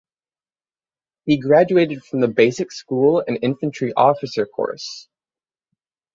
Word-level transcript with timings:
He 1.25 1.37
graduated 1.37 2.03
from 2.03 2.21
the 2.21 2.27
Basic 2.27 2.71
School 2.71 3.23
and 3.27 3.37
Infantry 3.43 3.93
Officer 3.93 4.47
Course. 4.47 5.07